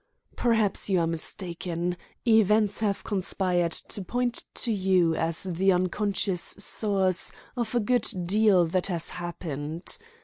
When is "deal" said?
8.25-8.65